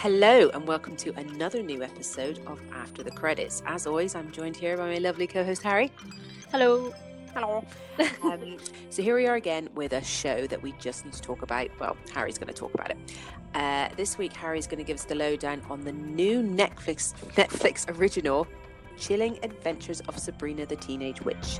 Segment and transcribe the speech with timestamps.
[0.00, 3.62] Hello, and welcome to another new episode of After the Credits.
[3.64, 5.90] As always, I'm joined here by my lovely co host Harry.
[6.50, 6.92] Hello.
[7.32, 7.64] Hello.
[8.22, 8.58] um,
[8.90, 11.70] so, here we are again with a show that we just need to talk about.
[11.80, 12.98] Well, Harry's going to talk about it.
[13.54, 17.88] Uh, this week, Harry's going to give us the lowdown on the new Netflix Netflix
[17.98, 18.46] original,
[18.98, 21.58] Chilling Adventures of Sabrina the Teenage Witch.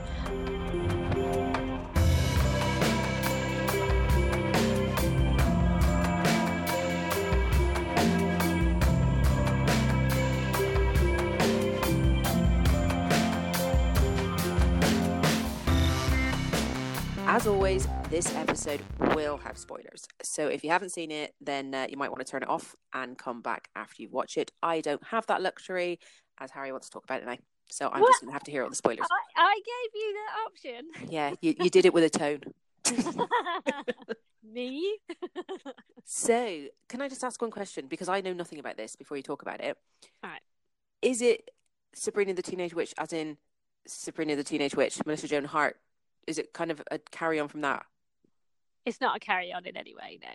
[17.37, 18.81] As always, this episode
[19.15, 20.09] will have spoilers.
[20.23, 22.75] So if you haven't seen it, then uh, you might want to turn it off
[22.95, 24.53] and come back after you've watched it.
[24.63, 26.01] I don't have that luxury,
[26.39, 27.37] as Harry wants to talk about it now.
[27.67, 28.09] So I'm What?
[28.09, 29.07] just going to have to hear all the spoilers.
[29.37, 31.11] I, I gave you the option.
[31.13, 32.41] Yeah, you, you did it with a tone.
[34.43, 34.97] Me?
[36.09, 37.87] So, can I just ask one question?
[37.87, 39.77] Because I know nothing about this before you talk about it.
[40.25, 40.41] Alright.
[41.03, 41.51] Is it
[41.95, 43.37] Sabrina the Teenage Witch, as in
[43.87, 45.79] Sabrina the Teenage Witch, Melissa Joan Hart?
[46.27, 47.85] Is it kind of a carry on from that?
[48.85, 50.31] It's not a carry on in any way, no.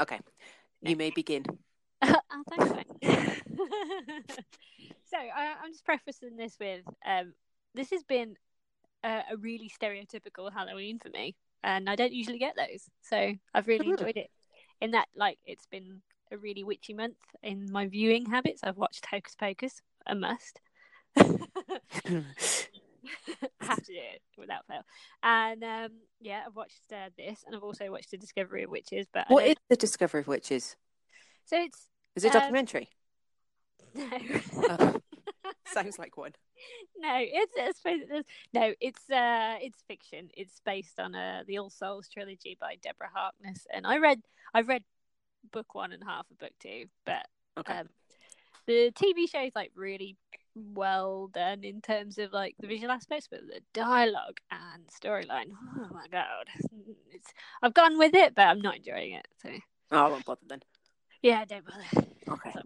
[0.00, 0.20] Okay,
[0.82, 1.44] you may begin.
[2.02, 2.68] oh, thanks,
[5.10, 7.32] so I, I'm just prefacing this with um,
[7.74, 8.36] this has been
[9.04, 12.84] a, a really stereotypical Halloween for me, and I don't usually get those.
[13.02, 14.02] So I've really Oh, really?
[14.02, 14.30] enjoyed it.
[14.80, 18.60] In that, like, it's been a really witchy month in my viewing habits.
[18.62, 20.60] I've watched Hocus Pocus, a must.
[23.60, 24.82] have to do it without fail.
[25.22, 25.88] And um,
[26.20, 29.06] yeah, I've watched uh, this, and I've also watched The Discovery of Witches.
[29.12, 30.76] But I what is the Discovery of Witches?
[31.44, 32.88] so it's Is it a Um, documentary?
[33.94, 34.08] no.
[34.68, 35.00] Oh,
[35.66, 36.32] sounds like one.
[36.98, 40.28] No, it's, it's it's- no, it's uh, it's fiction.
[40.36, 44.20] It's based on uh, the All Souls trilogy by Deborah Harkness, and I read
[44.52, 44.82] I've read
[45.52, 47.72] book one and half of book two, but Okay.
[47.78, 47.88] um,
[48.66, 50.16] the TV show is like really
[50.74, 55.88] well done in terms of like the visual aspects, but the dialogue and storyline, oh
[55.92, 56.48] my god,
[57.12, 57.32] it's
[57.62, 59.28] I've gone with it, but I'm not enjoying it.
[59.42, 59.50] So
[59.92, 60.62] oh, I won't bother then.
[61.22, 62.08] yeah, don't bother.
[62.28, 62.52] Okay.
[62.52, 62.64] Sorry.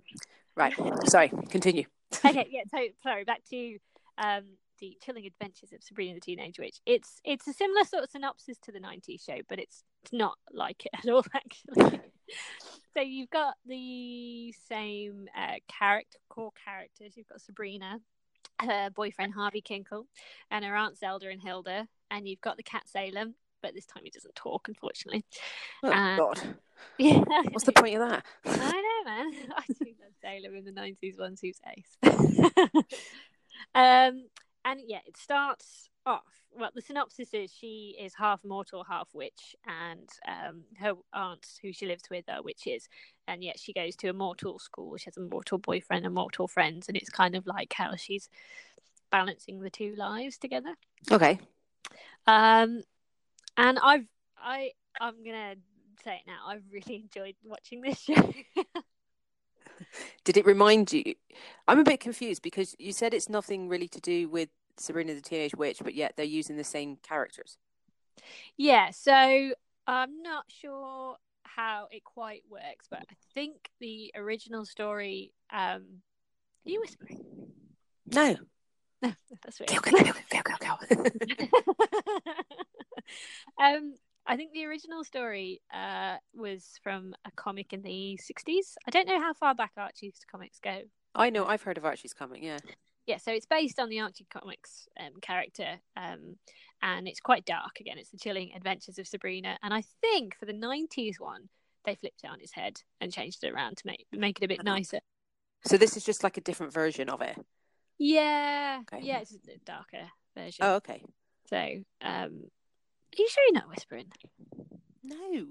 [0.55, 0.75] Right.
[1.09, 1.33] Sorry.
[1.49, 1.85] Continue.
[2.25, 2.63] okay, yeah.
[2.71, 3.79] So sorry, back to
[4.19, 4.45] um,
[4.83, 6.81] the chilling adventures of Sabrina the Teenage Witch.
[6.85, 10.35] It's it's a similar sort of synopsis to the '90s show, but it's it's not
[10.53, 12.01] like it at all actually.
[12.93, 17.17] so you've got the same uh, character, core characters.
[17.17, 18.01] You've got Sabrina,
[18.61, 20.07] her boyfriend Harvey Kinkle,
[20.51, 23.37] and her aunt Zelda and Hilda, and you've got the cat Salem.
[23.63, 25.25] But this time he doesn't talk, unfortunately.
[25.85, 26.41] Oh, Uh, God.
[26.99, 27.23] Yeah,
[27.53, 28.25] What's the point of that?
[28.45, 29.33] I know, man.
[29.57, 31.97] I do love Salem in the nineties one who's ace.
[33.75, 34.25] um,
[34.65, 36.23] and yeah, it starts off.
[36.55, 41.73] Well, the synopsis is she is half mortal, half witch, and um, her aunts, who
[41.73, 42.89] she lives with, are witches.
[43.27, 44.97] And yet she goes to a mortal school.
[44.97, 48.29] She has a mortal boyfriend and mortal friends, and it's kind of like how she's
[49.11, 50.75] balancing the two lives together.
[51.11, 51.39] Okay.
[52.27, 52.83] Um,
[53.57, 54.07] and I've
[54.39, 55.55] I I'm gonna
[56.05, 56.47] say it now.
[56.47, 58.15] I've really enjoyed watching this show.
[60.25, 61.15] Did it remind you?
[61.69, 65.21] I'm a bit confused because you said it's nothing really to do with Sabrina the
[65.21, 67.59] Teenage Witch, but yet they're using the same characters.
[68.57, 69.53] yeah, so
[69.87, 75.33] I'm not sure how it quite works, but I think the original story.
[75.51, 76.03] Um,
[76.67, 77.25] are you whispering?
[78.07, 78.37] No.
[79.03, 79.13] No,
[79.45, 79.83] that's Go, weird.
[79.83, 81.05] go, go, go, go, go.
[83.63, 83.95] um,
[84.27, 88.75] I think the original story uh, was from a comic in the 60s.
[88.87, 90.83] I don't know how far back Archie's comics go.
[91.15, 91.45] I know.
[91.45, 92.59] I've heard of Archie's comic, Yeah.
[93.05, 96.37] Yeah, so it's based on the Archie comics um, character, um,
[96.83, 97.81] and it's quite dark.
[97.81, 101.49] Again, it's the chilling adventures of Sabrina, and I think for the '90s one,
[101.85, 104.49] they flipped it on its head and changed it around to make make it a
[104.49, 105.01] bit nicer.
[105.65, 107.37] So this is just like a different version of it.
[107.99, 109.05] Yeah, Okay.
[109.05, 110.65] yeah, it's a darker version.
[110.65, 111.03] Oh, okay.
[111.51, 112.43] So, um,
[113.19, 114.07] you sure you're not whispering?
[115.03, 115.47] No.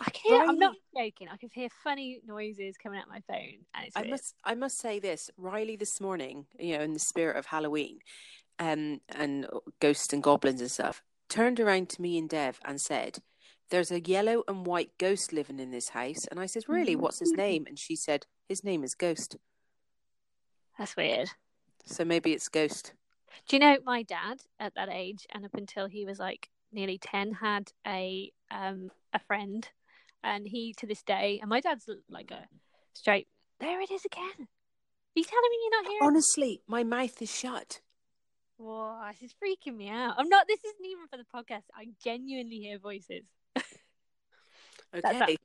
[0.00, 0.42] I can hear.
[0.42, 1.28] I'm not joking.
[1.28, 4.10] I can hear funny noises coming out my phone, and it's I weird.
[4.10, 5.30] must I must say this.
[5.36, 7.98] Riley this morning, you know, in the spirit of Halloween,
[8.58, 9.46] um, and
[9.80, 13.18] ghosts and goblins and stuff, turned around to me and Dev and said,
[13.70, 16.26] There's a yellow and white ghost living in this house.
[16.30, 16.96] And I said, Really?
[16.96, 17.64] What's his name?
[17.66, 19.36] And she said, His name is Ghost.
[20.78, 21.30] That's weird.
[21.84, 22.92] So maybe it's Ghost.
[23.48, 26.98] Do you know my dad at that age and up until he was like nearly
[26.98, 29.68] ten had a um a friend,
[30.22, 32.46] and he to this day and my dad's like a
[32.94, 33.28] straight.
[33.60, 34.38] There it is again.
[34.38, 36.06] Are you telling me you're not hearing?
[36.06, 37.80] Honestly, my mouth is shut.
[38.56, 40.14] Whoa, this is freaking me out.
[40.18, 40.46] I'm not.
[40.48, 41.64] This isn't even for the podcast.
[41.76, 43.24] I genuinely hear voices.
[44.94, 45.36] Okay.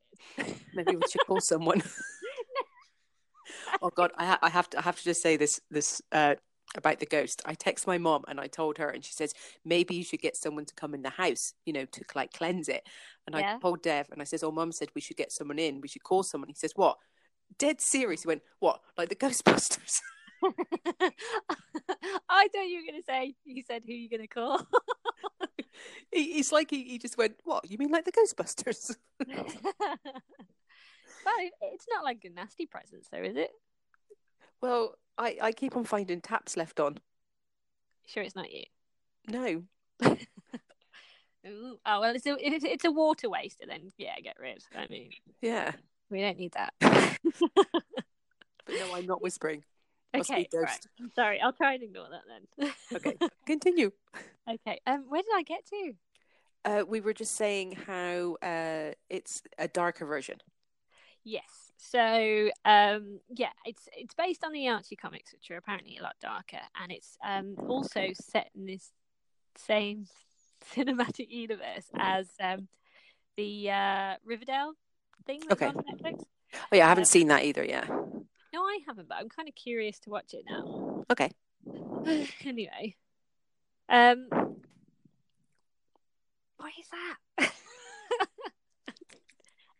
[0.74, 1.84] Maybe we should call someone.
[3.82, 6.36] oh God, I, ha- I have to I have to just say this this uh,
[6.76, 7.42] about the ghost.
[7.46, 9.34] I text my mom and I told her, and she says
[9.64, 12.70] maybe you should get someone to come in the house, you know, to like cleanse
[12.70, 12.84] it.
[13.28, 13.56] And Yeah.
[13.56, 15.82] I told Dev, and I says, oh, mom said we should get someone in.
[15.82, 16.50] We should call someone.
[16.50, 16.98] He says, what?
[17.58, 18.24] Dead serious.
[18.24, 18.82] He went, what?
[18.98, 20.00] Like the Ghostbusters?
[20.44, 21.12] I
[22.50, 24.68] thought you were going to say, you said who you going to call.
[26.12, 27.70] he, it's like he, he just went, what?
[27.70, 28.96] You mean like the Ghostbusters?
[31.26, 33.52] well, it's not like a nasty presence, though, is it?
[34.64, 36.98] Well, I, I keep on finding taps left on.
[38.08, 38.64] Sure, it's not you.
[39.28, 39.64] No.
[41.46, 41.78] Ooh.
[41.86, 43.66] Oh well, it's a it's, it's a water waster.
[43.68, 44.64] Then yeah, get rid.
[44.76, 45.12] I mean,
[45.42, 45.74] Yeah.
[46.10, 46.74] we don't need that.
[48.66, 49.62] But no, I'm not whispering.
[50.16, 50.88] Must okay, right.
[51.16, 52.72] Sorry, I'll try and ignore that then.
[52.94, 53.18] Okay.
[53.46, 53.92] Continue.
[54.50, 54.80] okay.
[54.88, 55.94] Um, where did I get to?
[56.64, 60.38] Uh, we were just saying how uh, it's a darker version.
[61.26, 61.63] Yes.
[61.92, 66.16] So, um, yeah, it's it's based on the Archie comics, which are apparently a lot
[66.22, 68.92] darker, and it's um also set in this
[69.58, 70.08] same
[70.76, 72.70] cinematic universe as um
[73.36, 74.74] the uh, Riverdale
[75.26, 75.68] thing that's Okay.
[75.68, 76.24] on Netflix.
[76.54, 77.66] Oh yeah, I haven't seen that either.
[77.66, 77.86] Yeah.
[78.54, 81.04] No, I haven't, but I'm kind of curious to watch it now.
[81.12, 81.32] Okay.
[82.46, 82.96] anyway,
[83.90, 84.28] um,
[86.58, 87.18] what is that?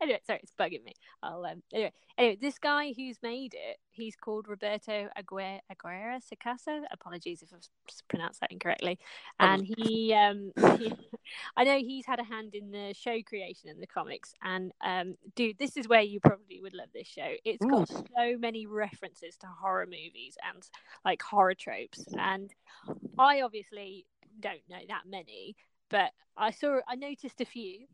[0.04, 0.94] Anyway, sorry, it's bugging me.
[1.22, 6.82] I'll um, anyway, anyway, this guy who's made it, he's called Roberto Aguirre, Aguirre Sacasa.
[6.92, 7.68] Apologies if I've
[8.08, 9.00] pronounced that incorrectly.
[9.40, 10.94] And he, um, he,
[11.58, 14.34] I know he's had a hand in the show creation and the comics.
[14.44, 17.34] And um, dude, this is where you probably would love this show.
[17.46, 20.64] It's got so many references to horror movies and
[21.06, 22.06] like horror tropes.
[22.18, 22.54] And
[23.18, 24.06] I obviously
[24.40, 25.56] don't know that many,
[25.90, 27.86] but I saw, I noticed a few.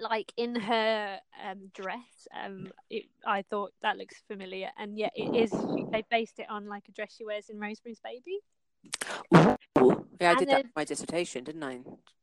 [0.00, 5.34] Like in her um, dress, um, it, I thought that looks familiar, and yet it
[5.34, 5.50] is.
[5.90, 8.38] They based it on like a dress she wears in Rosemary's Baby.
[9.34, 10.06] Ooh.
[10.20, 11.80] Yeah, I And did that then- for my dissertation, didn't I?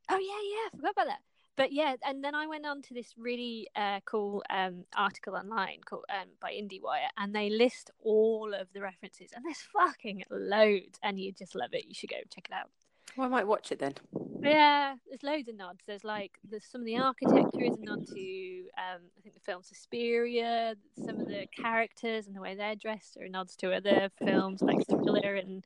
[0.10, 1.20] Oh yeah, yeah, I forgot about that.
[1.58, 5.80] But yeah, and then I went on to this really uh, cool um, article online
[5.86, 11.00] called um, by IndieWire, and they list all of the references, and there's fucking loads,
[11.02, 11.86] and you just love it.
[11.88, 12.70] You should go check it out.
[13.18, 13.96] Well, I might watch it then.
[14.42, 15.80] Yeah, there's loads of nods.
[15.88, 19.42] There's like there's some of the architecture is a nod to um, I think the
[19.42, 20.76] film Suspiria.
[21.04, 24.86] Some of the characters and the way they're dressed are nods to other films like
[24.88, 25.66] Thriller and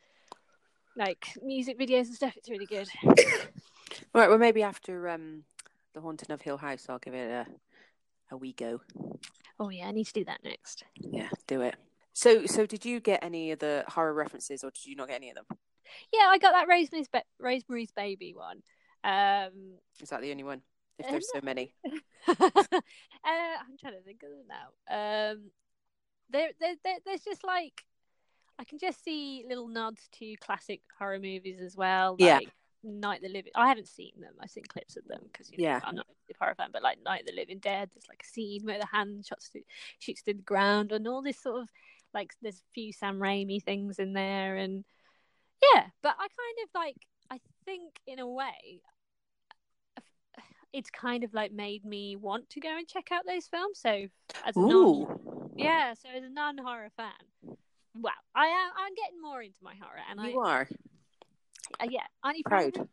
[0.96, 2.38] like music videos and stuff.
[2.38, 2.88] It's really good.
[4.14, 4.30] Right.
[4.30, 5.44] Well, maybe after um,
[5.94, 7.46] the Haunting of Hill House, I'll give it a
[8.32, 8.82] a wee go.
[9.60, 10.84] Oh yeah, I need to do that next.
[10.96, 11.76] Yeah, do it.
[12.14, 15.16] So, so did you get any of the horror references, or did you not get
[15.16, 15.46] any of them?
[16.14, 18.62] Yeah, I got that Rosemary's, ba- Rosemary's Baby one.
[19.04, 20.62] Um, Is that the only one?
[20.98, 21.74] If Uh, there's so many.
[22.28, 25.32] uh, I'm trying to think of them now.
[25.32, 25.52] Um,
[26.30, 27.84] there, there, there, there's just like
[28.60, 32.18] I can just see little nods to classic horror movies as well.
[32.20, 32.40] Yeah.
[32.84, 33.52] Night of the Living.
[33.56, 34.34] I haven't seen them.
[34.40, 35.80] I've seen clips of them because you know, Yeah.
[35.84, 36.70] I'm not a horror fan.
[36.74, 39.48] But like Night of the Living Dead, there's like a scene where the hand shots
[39.48, 39.64] through,
[40.00, 41.70] shoots through the ground, and all this sort of
[42.14, 44.84] like there's a few Sam Raimi things in there, and
[45.62, 45.86] yeah.
[46.02, 46.98] But I kind of like
[47.32, 48.82] I think in a way
[50.74, 53.80] it's kind of like made me want to go and check out those films.
[53.80, 54.08] So
[54.46, 57.12] as a non, yeah, so as a non-horror fan,
[57.96, 60.68] wow, I am I'm getting more into my horror, and you I are
[61.82, 62.74] uh, yeah, aren't you proud.
[62.74, 62.88] proud?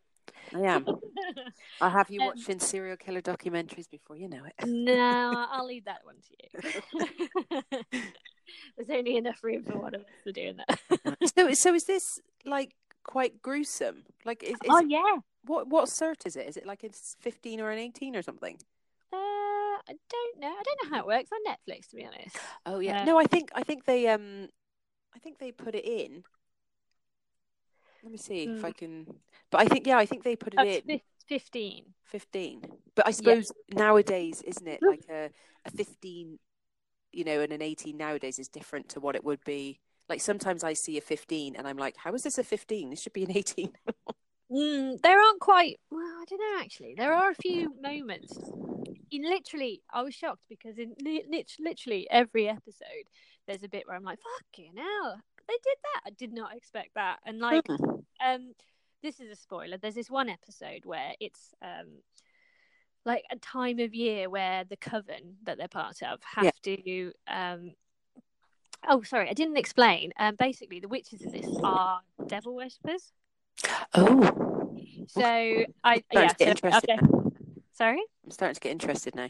[0.55, 0.85] I am.
[1.81, 4.67] I'll have you Um, watching serial killer documentaries before you know it.
[4.67, 6.81] no, I'll leave that one to you.
[8.77, 11.17] There's only enough room for one of us to do that.
[11.35, 12.73] so, so is this like
[13.03, 14.03] quite gruesome?
[14.25, 15.17] Like, is, is oh yeah.
[15.45, 16.47] what what cert is it?
[16.47, 18.57] Is it like it's fifteen or an eighteen or something?
[19.13, 20.47] Uh, I don't know.
[20.47, 22.37] I don't know how it works on Netflix, to be honest.
[22.65, 23.01] Oh yeah.
[23.01, 24.49] Uh, no, I think I think they um,
[25.15, 26.23] I think they put it in.
[28.03, 28.63] Let me see if.
[28.63, 29.05] I can.
[29.49, 31.93] But I think yeah, I think they put it Oh, in fifteen.
[32.03, 32.61] fifteen.
[32.95, 35.29] But I suppose nowadays, isn't it like a
[35.65, 36.39] a fifteen,
[37.11, 39.79] you know, and an eighteen nowadays is different to what it would be.
[40.09, 42.89] Like sometimes I see a fifteen and I'm like, how is this a fifteen?
[42.89, 43.71] This should be an eighteen.
[44.49, 45.77] Mm, there aren't quite.
[45.91, 46.61] Well, I don't know.
[46.61, 48.31] Actually, there are a few moments.
[49.11, 51.25] In literally, I was shocked because in li-
[51.59, 53.09] literally every episode,
[53.45, 54.19] there's a bit where I'm like,
[54.53, 56.01] "Fucking hell, they did that!
[56.05, 57.95] I did not expect that." And like, Hmm.
[58.25, 58.53] um,
[59.03, 59.77] this is a spoiler.
[59.77, 61.99] There's this one episode where it's um,
[63.03, 66.51] like a time of year where the coven that they're part of have Yeah.
[66.63, 67.73] to um.
[68.87, 70.11] Oh, sorry, I didn't explain.
[70.19, 73.11] Um, basically, the witches in this are devil worshippers.
[73.93, 74.75] Oh,
[75.07, 75.21] So
[75.83, 76.27] I yeah.
[76.27, 76.89] to get so- interested.
[76.99, 77.07] okay.
[77.73, 78.01] Sorry.
[78.25, 79.27] I'm starting to get interested now.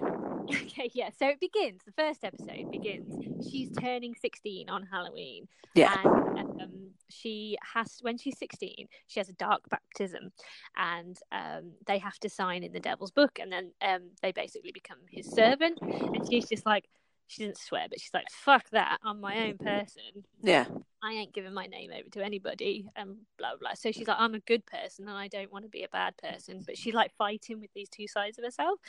[0.49, 1.09] Okay, yeah.
[1.19, 1.81] So it begins.
[1.85, 3.47] The first episode begins.
[3.51, 5.47] She's turning sixteen on Halloween.
[5.75, 5.93] Yeah.
[6.03, 6.71] And um,
[7.09, 10.31] she has when she's sixteen, she has a dark baptism,
[10.77, 14.71] and um, they have to sign in the devil's book, and then um, they basically
[14.71, 15.79] become his servant.
[15.81, 16.85] And she's just like,
[17.27, 18.99] she didn't swear, but she's like, "Fuck that!
[19.03, 20.25] I'm my own person.
[20.41, 20.65] Yeah.
[21.03, 23.59] I ain't giving my name over to anybody." And blah blah.
[23.59, 23.73] blah.
[23.75, 26.15] So she's like, "I'm a good person, and I don't want to be a bad
[26.17, 28.79] person." But she's like fighting with these two sides of herself.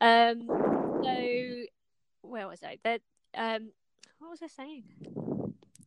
[0.00, 0.48] Um.
[1.04, 1.64] So
[2.22, 2.78] where was I?
[2.84, 3.00] That
[3.36, 3.70] um.
[4.18, 4.84] What was I saying?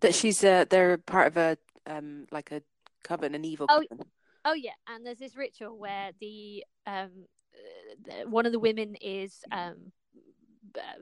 [0.02, 2.62] That she's uh, they're part of a um like a
[3.04, 4.06] coven, an evil Oh, coven.
[4.46, 7.26] Oh yeah, and there's this ritual where the um
[8.10, 9.92] uh, one of the women is um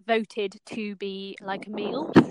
[0.06, 2.12] voted to be like a meal.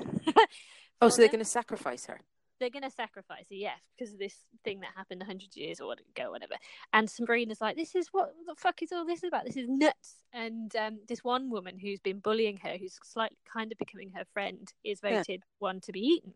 [1.03, 2.21] Oh, so they're going to sacrifice her.
[2.61, 5.93] they're going to sacrifice her, yes, because of this thing that happened hundred years or
[5.93, 6.55] ago, whatever.
[6.95, 9.45] And Sabrina's like, "This is what the fuck is all this about?
[9.45, 13.71] This is nuts." And um, this one woman who's been bullying her, who's slightly kind
[13.71, 15.17] of becoming her friend, is Yeah.
[15.19, 16.33] voted one to be eaten,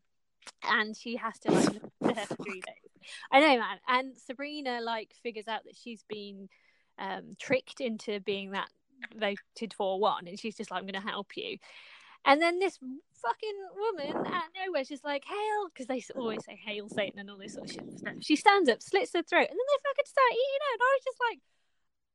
[0.64, 3.10] and she has to like live her for three days.
[3.30, 3.78] I know, man.
[3.86, 6.48] And Sabrina like figures out that she's been
[6.98, 8.68] um, tricked into being that
[9.14, 11.58] voted for oh one, and she's just like, "I'm going to help you."
[12.24, 12.78] And then this
[13.22, 17.30] fucking woman out of nowhere, she's like, "Hail!" Because they always say "Hail Satan" and
[17.30, 18.24] all this sort of shit.
[18.24, 20.72] She stands up, slits her throat, and then they fucking start eating her.
[20.74, 21.40] And I was just like,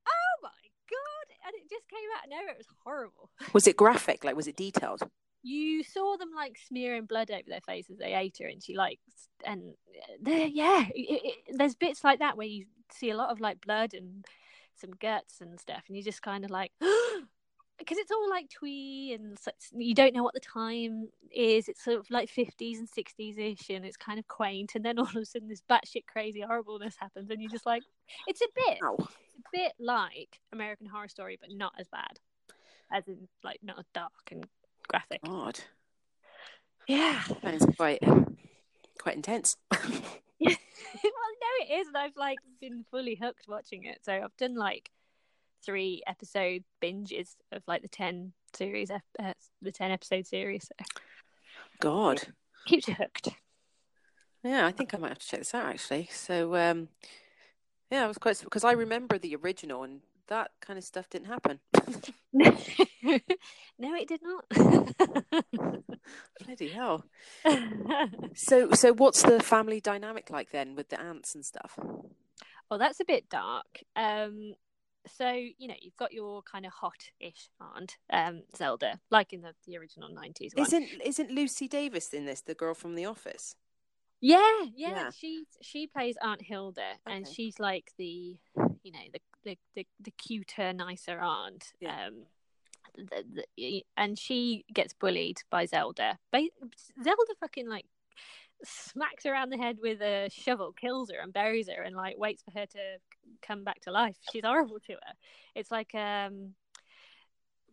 [0.07, 2.53] "Oh my god!" And it just came out of nowhere.
[2.53, 3.29] It was horrible.
[3.53, 4.23] Was it graphic?
[4.23, 5.01] Like, was it detailed?
[5.41, 7.97] You saw them like smearing blood over their faces.
[7.97, 8.99] They ate her, and she like,
[9.45, 9.73] and
[10.25, 13.59] uh, yeah, it, it, there's bits like that where you see a lot of like
[13.59, 14.25] blood and
[14.75, 16.71] some guts and stuff, and you just kind of like.
[17.79, 19.35] Because it's all like twee and
[19.73, 21.67] you don't know what the time is.
[21.67, 24.73] It's sort of like 50s and 60s ish, and it's kind of quaint.
[24.75, 27.81] And then all of a sudden, this batshit crazy horribleness happens, and you're just like,
[28.27, 28.95] it's a bit, Ow.
[28.99, 29.09] it's
[29.47, 32.19] a bit like American Horror Story, but not as bad,
[32.91, 34.45] as in like not as dark and
[34.87, 35.21] graphic.
[35.23, 35.59] God,
[36.87, 37.23] Yeah.
[37.41, 38.37] sounds quite um,
[39.01, 39.57] quite intense.
[41.61, 43.99] it is, and I've like been fully hooked watching it.
[44.03, 44.89] So I've done like
[45.65, 48.99] three episode binges of like the ten series, uh,
[49.61, 50.63] the ten episode series.
[50.63, 50.85] So
[51.79, 52.21] God,
[52.65, 53.29] keeps you hooked.
[54.43, 56.09] yeah, I think I might have to check this out actually.
[56.11, 56.89] So, um,
[57.91, 61.27] yeah, I was quite because I remember the original, and that kind of stuff didn't
[61.27, 61.59] happen.
[62.33, 64.45] no, it did not.
[66.45, 67.05] Bloody hell!
[68.35, 71.77] So, so what's the family dynamic like then with the aunts and stuff?
[72.73, 73.83] oh, that's a bit dark.
[73.95, 74.53] Um,
[75.17, 79.53] so you know you've got your kind of hot-ish aunt, um, Zelda, like in the,
[79.67, 80.53] the original nineties.
[80.57, 83.55] Isn't isn't Lucy Davis in this the girl from The Office?
[84.21, 84.39] Yeah,
[84.75, 85.09] yeah, Yeah.
[85.11, 88.37] She she plays Aunt Hilda, and she's like the,
[88.83, 91.73] you know, the the the, the cuter, nicer aunt.
[91.79, 92.07] Yeah.
[92.07, 92.25] Um,
[92.95, 96.19] the, the, and she gets bullied by Zelda.
[96.31, 96.49] Ba-
[97.03, 97.85] Zelda fucking like
[98.63, 102.17] smacks her around the head with a shovel, kills her, and buries her, and like
[102.17, 102.79] waits for her to
[103.41, 104.17] come back to life.
[104.31, 105.13] She's horrible to her.
[105.55, 106.53] It's like um.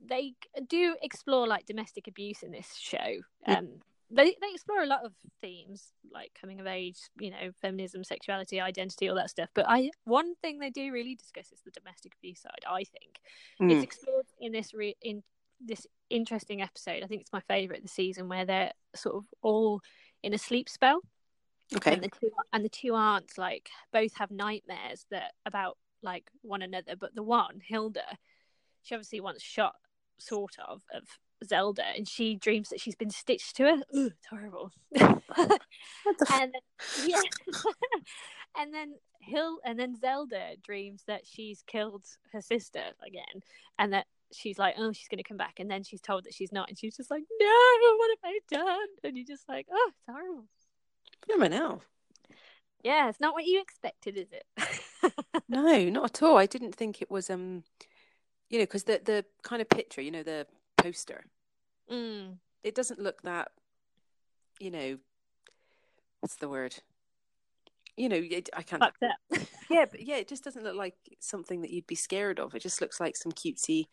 [0.02, 0.32] They
[0.66, 3.20] do explore like domestic abuse in this show.
[3.46, 8.02] Um, they they explore a lot of themes like coming of age, you know, feminism,
[8.02, 9.50] sexuality, identity, all that stuff.
[9.54, 12.64] But I one thing they do really discuss is the domestic abuse side.
[12.68, 13.20] I think
[13.60, 13.72] Mm.
[13.72, 15.22] it's explored in this re- in
[15.60, 17.02] this interesting episode.
[17.02, 19.80] I think it's my favorite the season where they're sort of all
[20.22, 21.00] in a sleep spell,
[21.76, 21.92] Okay.
[21.92, 26.62] and the two and the two aunts like both have nightmares that about like one
[26.62, 26.96] another.
[26.96, 28.18] But the one Hilda,
[28.82, 29.76] she obviously once shot
[30.18, 31.04] sort of of
[31.44, 33.82] Zelda, and she dreams that she's been stitched to her.
[33.94, 34.72] Ugh, it's horrible.
[34.90, 35.22] What
[36.18, 36.54] the f- and
[37.06, 37.20] yeah,
[38.58, 43.42] and then Hill and then Zelda dreams that she's killed her sister again,
[43.78, 46.52] and that she's like, oh, she's gonna come back, and then she's told that she's
[46.52, 48.88] not, and she's just like, no, what have I done?
[49.04, 50.44] And you're just like, oh, it's horrible.
[51.26, 51.82] Blimey hell.
[52.82, 55.12] Yeah, it's not what you expected, is it?
[55.50, 56.38] No, not at all.
[56.38, 57.64] I didn't think it was um,
[58.50, 60.46] you know, because the the kind of picture, you know, the
[60.82, 61.24] poster,
[61.90, 62.36] mm.
[62.62, 63.48] it doesn't look that,
[64.58, 64.98] you know,
[66.20, 66.76] what's the word?
[67.96, 68.82] You know, it, I can't.
[69.70, 72.56] Yeah, but yeah, it just doesn't look like something that you'd be scared of.
[72.56, 73.84] It just looks like some cutesy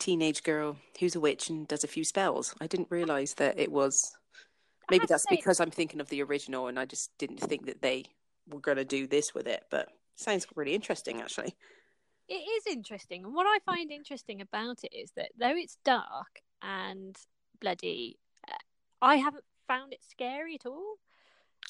[0.00, 2.54] teenage girl who's a witch and does a few spells.
[2.60, 4.12] I didn't realize that it was.
[4.90, 7.82] Maybe that's say- because I'm thinking of the original, and I just didn't think that
[7.82, 8.06] they
[8.48, 9.62] were going to do this with it.
[9.70, 11.54] But sounds really interesting, actually.
[12.28, 16.40] It is interesting, and what I find interesting about it is that though it's dark
[16.62, 17.16] and
[17.60, 18.18] bloody,
[18.48, 18.56] uh,
[19.00, 20.96] I haven't found it scary at all.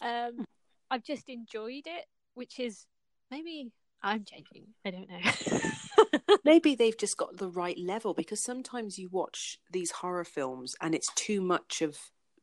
[0.03, 0.45] Um,
[0.91, 2.87] I've just enjoyed it, which is
[3.31, 3.71] maybe
[4.03, 4.69] I'm changing.
[4.85, 6.37] I don't know.
[6.45, 10.95] maybe they've just got the right level because sometimes you watch these horror films and
[10.95, 11.99] it's too much of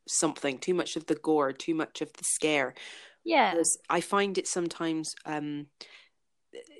[0.06, 2.74] something, too much of the gore, too much of the scare.
[3.24, 3.54] yeah,
[3.88, 5.66] I find it sometimes um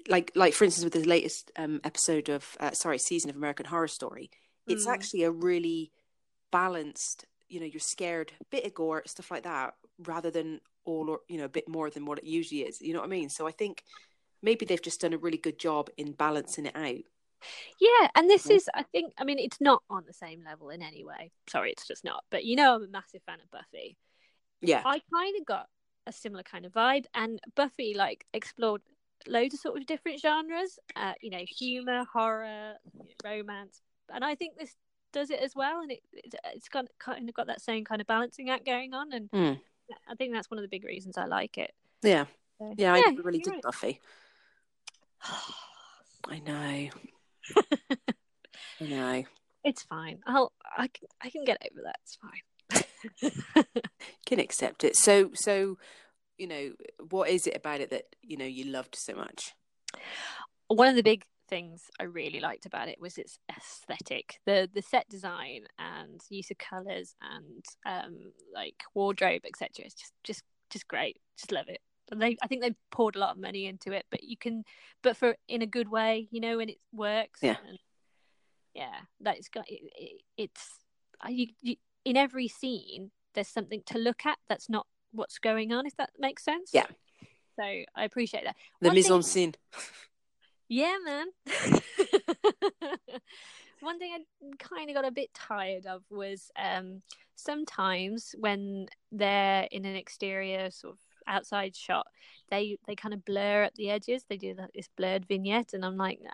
[0.09, 3.66] like like for instance with the latest um episode of uh, sorry season of American
[3.66, 4.31] Horror Story,
[4.66, 4.93] it's Mm.
[4.93, 5.90] actually a really
[6.50, 7.26] balanced.
[7.49, 11.38] You know, you're scared, bit of gore, stuff like that, rather than all or you
[11.38, 12.81] know a bit more than what it usually is.
[12.81, 13.28] You know what I mean?
[13.28, 13.85] So I think
[14.43, 17.02] maybe they've just done a really good job in balancing it out.
[17.81, 18.09] yeah.
[18.14, 21.04] And this is, I think, I mean, it's not on the same level in any
[21.04, 21.31] way.
[21.49, 22.25] Sorry, it's just not.
[22.31, 23.97] But you know, I'm a massive fan of Buffy.
[24.61, 25.66] Yeah, I kind of got
[26.07, 28.83] a similar kind of vibe, and Buffy like explored
[29.26, 30.78] loads of sort of different genres.
[30.97, 32.75] Uh, you know, humor, horror,
[33.25, 34.75] romance, and I think this
[35.12, 35.81] does it as well.
[35.81, 38.95] And it, it it's got kind of got that same kind of balancing act going
[38.95, 39.61] on, and Mm.
[40.09, 41.73] I think that's one of the big reasons I like it.
[42.02, 42.25] yeah,
[42.59, 42.95] So, yeah.
[42.95, 43.62] I yeah, never really did right.
[43.62, 44.00] Buffy.
[46.28, 46.88] I know,
[48.81, 49.25] I know.
[49.62, 50.21] It's fine.
[50.26, 51.97] I'll I can I can get over that.
[52.02, 52.40] It's fine.
[54.26, 54.97] Can accept it.
[54.97, 55.76] So, so
[56.38, 56.73] you know,
[57.09, 59.55] what is it about it that you know you loved so much?
[60.69, 64.83] one of the big things I really liked about it was its aesthetic, the the
[64.83, 69.87] set design and use of colors and um like wardrobe, etc.
[69.87, 71.19] It's just just just great.
[71.38, 71.81] Just love it.
[72.11, 74.64] And they, I think they've poured a lot of money into it, but you can,
[75.03, 77.41] but for in a good way, you know, and it works.
[77.43, 77.57] Yeah.
[77.67, 77.79] And
[78.75, 80.69] yeah, that's got it, it, it's
[81.29, 83.11] you, you, in every scene.
[83.35, 85.87] There's something to look at that's not what's going on.
[85.87, 86.71] If that makes sense.
[86.73, 86.87] Yeah.
[87.56, 88.56] So I appreciate that.
[88.80, 89.54] The One mise en scene.
[90.68, 91.26] yeah, man.
[93.80, 94.25] One thing I
[94.59, 97.02] kind of got a bit tired of was um,
[97.37, 102.06] sometimes when they're in an exterior sort of outside shot,
[102.50, 104.25] they they kind of blur at the edges.
[104.28, 106.30] They do like this blurred vignette, and I'm like, nah,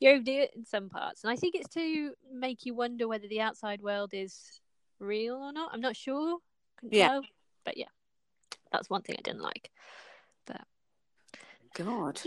[0.00, 1.22] you overdo it in some parts.
[1.22, 4.60] And I think it's to make you wonder whether the outside world is
[4.98, 5.70] real or not.
[5.72, 6.38] I'm not sure.
[6.76, 7.08] Couldn't Yeah.
[7.08, 7.22] tell.
[7.64, 7.86] But yeah,
[8.72, 9.70] that's one thing I didn't like.
[10.46, 10.62] But
[11.74, 12.20] God.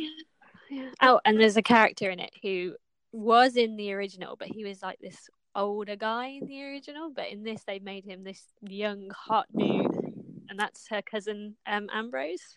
[0.70, 0.90] Yeah.
[1.02, 2.76] Oh, and there's a character in it who
[3.12, 7.12] was in the original, but he was like this older guy in the original.
[7.14, 9.96] But in this, they made him this young, hot dude,
[10.50, 12.56] and that's her cousin um, Ambrose.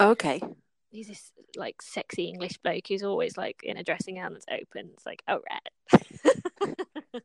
[0.00, 0.42] Okay.
[0.90, 4.90] He's this like sexy English bloke who's always like in a dressing gown that's open.
[4.92, 5.40] It's like, oh
[5.92, 6.02] right.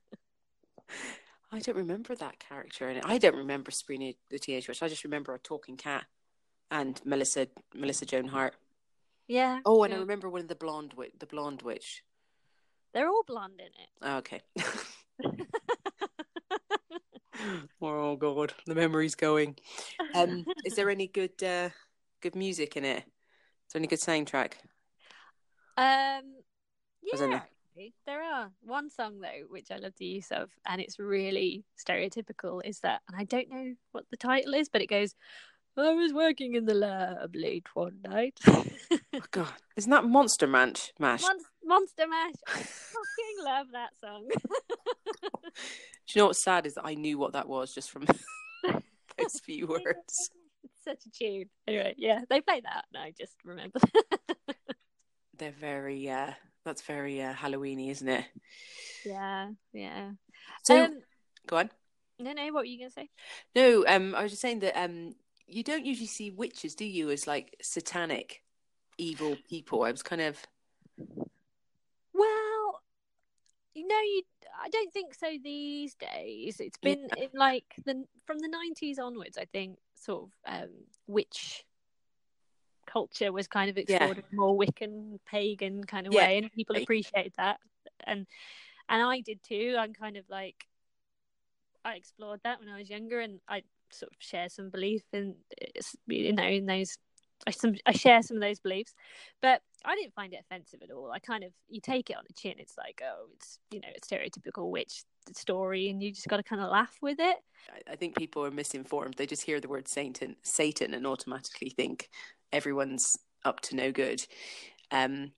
[1.52, 3.04] I don't remember that character in it.
[3.06, 4.82] I don't remember Sabrina the Teenage Witch.
[4.82, 6.06] I just remember a talking cat
[6.70, 8.56] and Melissa Melissa Joan Hart.
[9.28, 9.60] yeah.
[9.66, 12.04] Oh, and I remember one of the blonde witch, the blonde witch.
[12.94, 13.90] they're all blonde in it.
[14.02, 14.42] Oh, okay.
[17.82, 19.58] oh God, the memory's going.
[20.16, 21.70] Um, is there any good uh,
[22.22, 23.00] good music in it?
[23.00, 24.54] Is there any good soundtrack?
[25.78, 26.36] Um,
[27.02, 27.42] yeah,
[28.06, 32.62] there are one song though which I love the use of, and it's really stereotypical.
[32.66, 35.16] Is that, and I don't know what the title is, but it goes,
[35.78, 38.66] "I was working in the lab late one night." Oh
[39.32, 40.90] God, isn't that Monster Manch?
[41.00, 41.22] Mash.
[41.22, 42.36] Mon- Monster Mash.
[42.48, 44.28] I fucking love that song.
[46.12, 48.06] Do you know what's sad is that I knew what that was just from
[48.64, 50.30] those few words.
[50.64, 51.46] It's such a tune.
[51.68, 53.80] Anyway, yeah, they play that, and I just remember.
[55.38, 56.34] They're very, uh,
[56.66, 58.26] that's very uh, Halloweeny, isn't it?
[59.06, 60.12] yeah, yeah.
[60.64, 61.02] So, um,
[61.48, 61.70] go on.
[62.20, 62.44] no, no.
[62.46, 63.10] What were you gonna say?
[63.56, 65.16] No, um, I was just saying that um,
[65.48, 68.44] you don't usually see witches, do you, as like satanic,
[68.98, 69.84] evil people?
[69.84, 70.38] I was kind of,
[72.14, 72.82] Well,
[73.74, 74.24] you know, you.
[74.64, 76.60] I don't think so these days.
[76.60, 79.38] It's been in like the from the nineties onwards.
[79.38, 80.70] I think sort of um,
[81.08, 81.66] witch
[82.92, 86.26] culture was kind of explored in a more Wiccan, pagan kind of Yeah.
[86.26, 87.60] way, and people appreciated that.
[88.06, 88.28] And
[88.90, 89.76] and I did too.
[89.80, 90.68] I'm kind of like
[91.84, 95.36] I explored that when I was younger, and I sort of share some belief in
[96.08, 96.98] you know in those.
[97.48, 98.94] I some I share some of those beliefs,
[99.42, 101.12] but I didn't find it offensive at all.
[101.12, 102.56] I kind of you take it on the chin.
[102.60, 106.44] It's like oh, it's you know, it's stereotypical witch story, and you just got to
[106.44, 107.38] kind of laugh with it.
[107.70, 109.16] I- I think people are misinformed.
[109.16, 112.10] They just hear the word Satan, Satan, and automatically think
[112.54, 114.26] everyone's up to no good.
[114.92, 115.32] Um,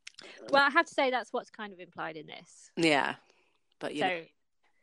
[0.50, 2.72] Well, I have to say that's what's kind of implied in this.
[2.76, 3.16] yeah,
[3.80, 4.22] but yeah, so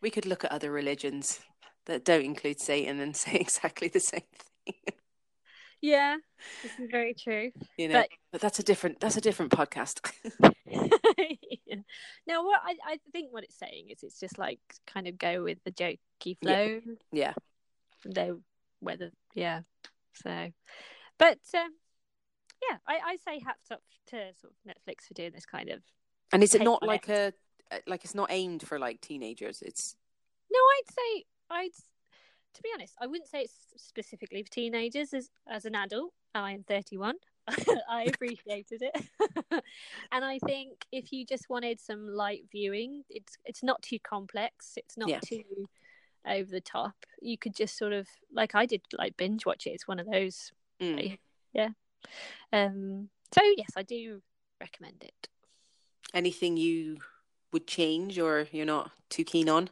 [0.01, 1.41] we could look at other religions
[1.87, 4.23] that don't include Satan and say exactly the same
[4.67, 4.75] thing.
[5.81, 6.17] yeah,
[6.63, 7.51] this is very true.
[7.77, 10.01] You know, But- but that's a different that's a different podcast.
[12.27, 15.43] Now, what I, I think what it's saying is it's just like kind of go
[15.43, 16.81] with the jokey flow.
[17.13, 17.33] yeah,
[18.05, 18.41] Though
[18.81, 19.61] whether yeah.
[20.15, 20.51] So
[21.19, 21.71] but um
[22.69, 25.83] yeah, I, I say hats up to sort of Netflix for doing this kind of
[26.33, 27.33] And is it not like a
[27.87, 29.63] like it's not aimed for like teenagers?
[29.63, 29.97] It's
[30.51, 31.71] No, I'd say I'd
[32.55, 35.15] to be honest, I wouldn't say it's specifically for teenagers.
[35.15, 37.17] As as an adult, I am thirty one.
[37.91, 39.05] I appreciated it,
[40.13, 44.75] and I think if you just wanted some light viewing, it's it's not too complex.
[44.77, 45.21] It's not Yeah.
[45.21, 45.43] too
[46.27, 46.95] over the top.
[47.21, 49.71] You could just sort of like I did, like binge watch it.
[49.71, 50.53] It's one of those.
[50.81, 51.19] mm.
[52.53, 53.09] Um.
[53.35, 54.23] So yes, I do
[54.61, 55.29] recommend it.
[56.15, 56.99] anything you
[57.53, 59.71] would change or you're not too keen on.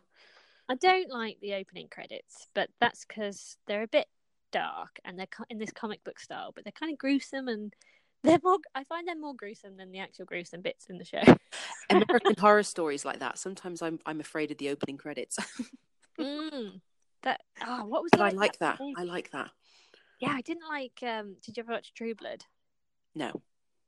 [0.69, 4.07] I don't like the opening credits, but that's because they're a bit
[4.53, 7.75] dark and they're in this comic book style, but they're kind of gruesome and
[8.23, 8.59] they're more.
[8.75, 11.23] I find them more gruesome than the actual gruesome bits in the show.
[11.91, 13.39] American horror stories like that.
[13.39, 15.39] Sometimes I'm I'm afraid of the opening credits,
[16.21, 16.81] mm,
[17.23, 18.79] that oh, what was but I like that.
[18.79, 18.95] thing?
[18.95, 19.51] I like that.
[20.21, 21.01] Yeah, I didn't like.
[21.03, 22.45] Um, did you ever watch True Blood?
[23.15, 23.33] No,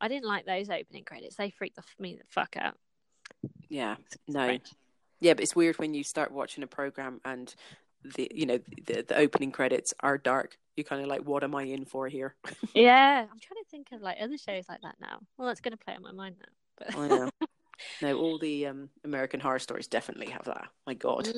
[0.01, 1.37] I didn't like those opening credits.
[1.37, 2.77] They freaked the, me the fuck out.
[3.69, 3.97] yeah,
[4.29, 4.69] no, French.
[5.21, 5.35] yeah.
[5.35, 7.55] But it's weird when you start watching a program and
[8.17, 10.57] the you know the the opening credits are dark.
[10.77, 12.35] You're kind of like, what am I in for here?
[12.75, 15.21] Yeah, I'm trying to think of like other shows like that now.
[15.37, 16.47] Well, that's going to play on my mind now.
[16.79, 17.31] But I know.
[18.03, 20.69] no, all the um, American horror stories definitely have that.
[20.87, 21.29] My God.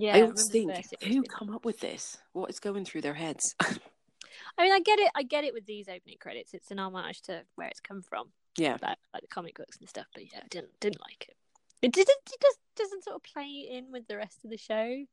[0.00, 2.16] Yeah, I always think, the first it was who come up with this?
[2.32, 3.56] What is going through their heads?
[3.60, 5.10] I mean, I get it.
[5.16, 6.54] I get it with these opening credits.
[6.54, 9.88] It's an homage to where it's come from, yeah, like, like the comic books and
[9.88, 10.06] stuff.
[10.14, 11.36] But yeah, I didn't didn't like it.
[11.82, 12.16] It didn't.
[12.32, 15.04] It just doesn't sort of play in with the rest of the show.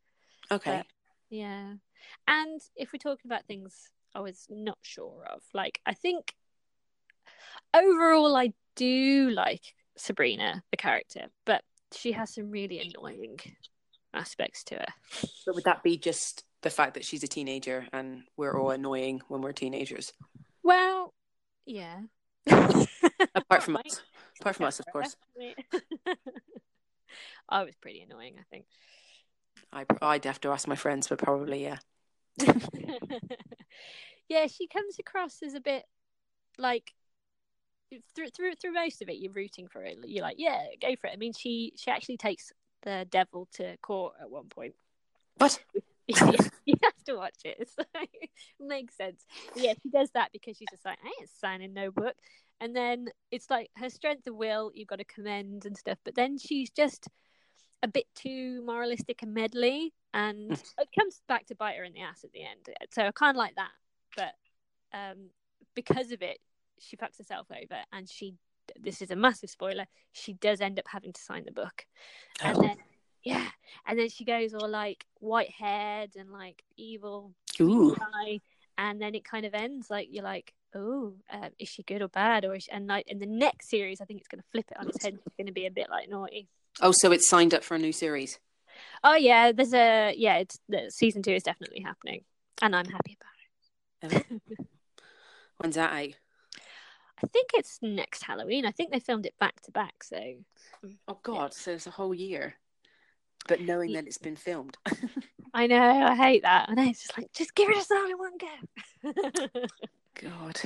[0.51, 0.77] okay.
[0.77, 0.85] But-
[1.29, 1.73] Yeah,
[2.27, 6.35] and if we're talking about things I was not sure of, like I think
[7.73, 13.39] overall I do like Sabrina the character, but she has some really annoying
[14.15, 14.89] aspects to it.
[15.45, 19.21] But would that be just the fact that she's a teenager and we're all annoying
[19.27, 20.13] when we're teenagers?
[20.63, 21.13] Well,
[21.65, 22.01] yeah.
[22.47, 24.01] Apart from us.
[24.39, 25.15] Apart from us, of course.
[27.49, 28.65] I was pretty annoying, I think.
[29.71, 31.77] I, I'd have to ask my friends, but probably, yeah.
[34.29, 35.83] yeah, she comes across as a bit
[36.57, 36.91] like
[38.15, 39.97] through through through most of it, you're rooting for it.
[40.05, 41.13] You're like, yeah, go for it.
[41.13, 42.51] I mean, she she actually takes
[42.83, 44.75] the devil to court at one point.
[45.37, 45.59] What?
[46.07, 46.31] yeah,
[46.65, 47.57] you have to watch it.
[47.59, 49.25] It's like, it makes sense.
[49.53, 52.15] But yeah, she does that because she's just like, I ain't signing no book.
[52.61, 55.97] And then it's like her strength of will, you've got to commend and stuff.
[56.05, 57.07] But then she's just
[57.83, 62.01] a bit too moralistic and meddly, and it comes back to bite her in the
[62.01, 62.75] ass at the end.
[62.91, 63.71] So I kind of like that,
[64.15, 64.33] but
[64.97, 65.29] um,
[65.75, 66.39] because of it,
[66.79, 68.35] she fucks herself over, and she.
[68.79, 69.85] This is a massive spoiler.
[70.11, 71.85] She does end up having to sign the book,
[72.41, 72.61] and Oh.
[72.61, 72.77] then
[73.23, 73.47] yeah,
[73.87, 77.95] and then she goes all like white haired and like evil Ooh.
[77.95, 78.39] guy,
[78.77, 82.07] and then it kind of ends like you're like, oh, uh, is she good or
[82.09, 82.45] bad?
[82.45, 82.71] Or is she...
[82.71, 85.03] and like in the next series, I think it's going to flip it on its
[85.03, 85.17] head.
[85.25, 86.47] It's going to be a bit like naughty.
[86.81, 88.39] Oh, so it's signed up for a new series.
[89.03, 92.25] Oh yeah, there's a yeah, it's the season two is definitely happening,
[92.61, 93.17] and I'm happy
[94.01, 94.25] about it.
[95.57, 96.13] When's that out?
[97.25, 98.67] I think it's next Halloween.
[98.67, 100.19] I think they filmed it back to back, so
[101.07, 101.55] Oh, God.
[101.55, 102.53] So it's a whole year.
[103.47, 104.01] But knowing Yeah.
[104.01, 104.77] that it's been filmed.
[105.53, 106.69] I know I hate that.
[106.69, 109.57] I know it's just like just give it us all in one go.
[110.21, 110.61] God.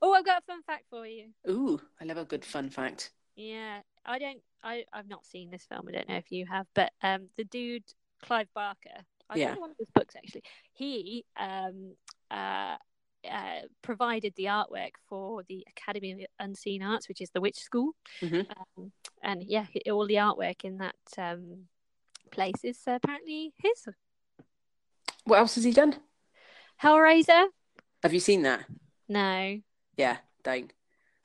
[0.00, 1.26] oh, I've got a fun fact for you.
[1.48, 3.10] Ooh, I love a good fun fact.
[3.36, 4.40] Yeah, I don't.
[4.62, 5.88] I I've not seen this film.
[5.88, 7.84] I don't know if you have, but um, the dude
[8.22, 9.04] Clive Barker.
[9.28, 9.50] I Yeah.
[9.50, 10.44] read one of his books actually.
[10.72, 11.92] He um
[12.30, 12.76] uh.
[13.30, 17.92] Uh, provided the artwork for the Academy of Unseen Arts, which is the Witch School,
[18.22, 18.46] Mhm.
[18.76, 21.68] um, and yeah, all the artwork in that um,
[22.30, 23.88] place is apparently his.
[25.24, 25.96] What else has he done?
[26.82, 27.48] Hellraiser?
[28.02, 28.64] Have you seen that?
[29.08, 29.60] No,
[29.96, 30.72] Yeah, don't.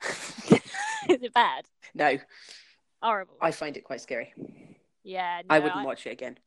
[1.08, 1.66] is it bad?
[1.94, 2.18] no,
[3.02, 3.36] Horrible.
[3.40, 4.32] I find it quite scary.
[5.02, 6.38] yeah, I wouldn't watch it again.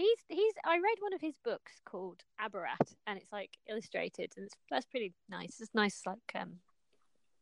[0.00, 0.54] He's he's.
[0.64, 4.86] I read one of his books called Abarat, and it's like illustrated, and it's that's
[4.86, 5.60] pretty nice.
[5.60, 6.60] It's a nice like um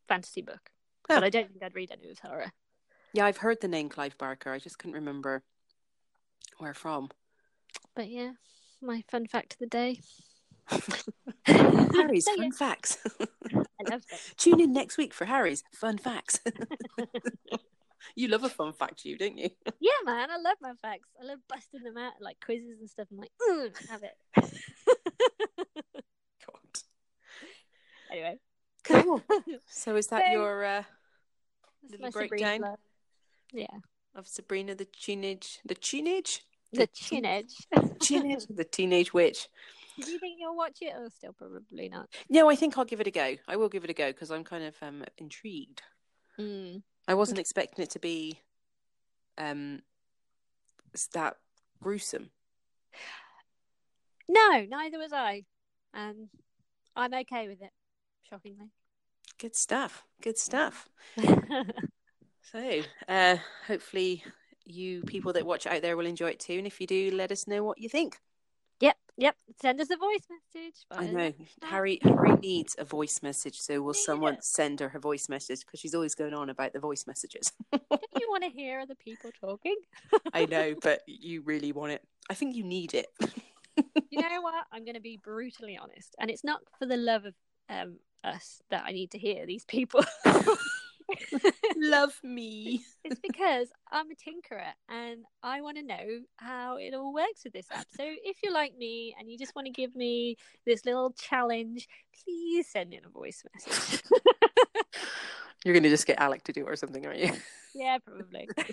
[0.09, 0.69] fantasy book,
[1.09, 1.15] Oh.
[1.15, 2.51] but I don't think I'd read any of his horror.
[3.13, 4.51] Yeah, I've heard the name Clive Barker.
[4.51, 5.41] I just couldn't remember
[6.57, 7.11] where from.
[7.95, 8.31] But yeah,
[8.81, 10.01] my fun fact of the day.
[11.45, 12.97] Harry's So, fun yeah, facts.
[13.53, 14.19] I love that.
[14.35, 16.41] Tune in next week for Harry's fun facts.
[18.15, 19.49] You love a fun fact, you don't you?
[19.79, 21.09] Yeah, man, I love my facts.
[21.21, 23.07] I love busting them out like quizzes and stuff.
[23.11, 24.17] I'm like, mm, have it.
[26.45, 26.79] God.
[28.11, 28.37] anyway,
[28.83, 29.21] Cool.
[29.67, 30.83] So is that So- your uh,
[31.83, 32.75] Little my Sabrina breakdown?
[33.53, 33.67] Yeah,
[34.15, 36.41] of Sabrina the teenage the teenage
[36.73, 39.47] the teen- chin teenage the teenage witch?
[39.99, 42.07] Do you think you'll watch it, or still probably not?
[42.29, 43.35] No, I think I'll give it a go.
[43.47, 45.81] I will give it a go because I'm kind of um, intrigued.
[46.39, 46.83] Mm.
[47.09, 48.39] I wasn't expecting it to be
[49.37, 49.81] um
[51.13, 51.35] that
[51.81, 52.29] gruesome.
[54.27, 55.43] No, neither was I.
[55.93, 56.29] And
[56.95, 57.71] I'm okay with it,
[58.29, 58.71] shockingly.
[59.39, 60.03] Good stuff.
[60.21, 60.87] Good stuff.
[62.51, 64.23] So, uh, hopefully,
[64.65, 66.53] you people that watch out there will enjoy it too.
[66.53, 68.17] And if you do, let us know what you think.
[68.79, 69.35] Yep, yep.
[69.61, 70.75] Send us a voice message.
[70.91, 71.99] I know Harry.
[72.03, 75.95] Harry needs a voice message, so will someone send her her voice message because she's
[75.95, 77.51] always going on about the voice messages.
[77.71, 77.83] Don't
[78.19, 79.75] you want to hear other people talking?
[80.33, 82.03] I know, but you really want it.
[82.29, 83.07] I think you need it.
[84.09, 84.53] you know what?
[84.71, 87.33] I'm going to be brutally honest, and it's not for the love of
[87.69, 90.03] um, us that I need to hear these people.
[91.77, 92.83] Love me.
[93.03, 97.53] it's because I'm a tinkerer and I want to know how it all works with
[97.53, 97.87] this app.
[97.95, 101.87] So if you're like me and you just want to give me this little challenge,
[102.23, 104.01] please send in a voice message.
[105.65, 107.33] You're going to just get Alec to do it or something, aren't you?
[107.75, 108.47] yeah, probably.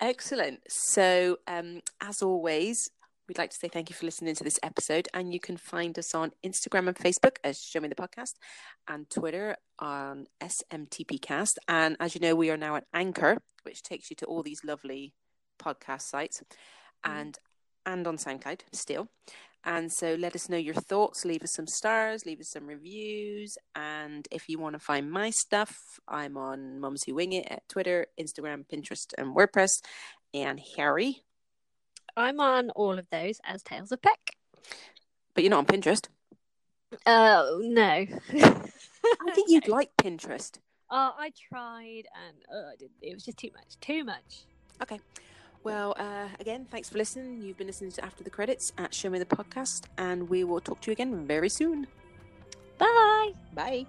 [0.00, 0.60] Excellent.
[0.68, 2.90] So, um, as always,
[3.28, 5.08] we'd like to say thank you for listening to this episode.
[5.14, 8.34] And you can find us on Instagram and Facebook as Show Me the Podcast
[8.88, 11.56] and Twitter on SMTPcast.
[11.68, 14.64] And as you know, we are now at Anchor, which takes you to all these
[14.64, 15.14] lovely
[15.58, 16.42] podcast sites
[17.04, 17.10] mm.
[17.18, 17.38] and
[17.86, 19.08] and on SoundCloud still.
[19.66, 23.56] And so let us know your thoughts, leave us some stars, leave us some reviews.
[23.74, 27.66] And if you want to find my stuff, I'm on Mums Who Wing It at
[27.68, 29.80] Twitter, Instagram, Pinterest, and WordPress.
[30.34, 31.24] And Harry,
[32.16, 34.36] I'm on all of those as Tales of Peck.
[35.34, 36.06] but you're not on Pinterest.
[37.06, 37.82] Oh, no.
[37.82, 40.58] I think you'd like Pinterest.
[40.90, 42.92] Oh, I tried and uh, I didn't.
[43.02, 43.78] It was just too much.
[43.80, 44.44] Too much.
[44.82, 45.00] Okay.
[45.64, 47.40] Well, uh, again, thanks for listening.
[47.42, 50.60] You've been listening to After the Credits at Show Me the Podcast, and we will
[50.60, 51.86] talk to you again very soon.
[52.78, 53.32] Bye.
[53.54, 53.86] Bye.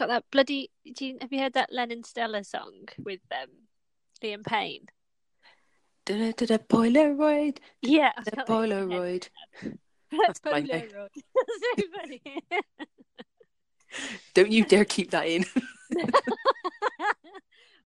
[0.00, 0.70] Got that bloody.
[0.94, 3.48] Do you, have you heard that Lennon Stella song with um,
[4.24, 4.86] Liam Payne?
[6.06, 8.98] Da da da Polaroid, Yeah, I've da got that in my head.
[9.10, 9.28] Polaroid.
[10.10, 10.88] That's That's my name.
[10.88, 11.08] Polaroid.
[11.76, 12.22] So funny.
[14.34, 15.44] Don't you dare keep that in.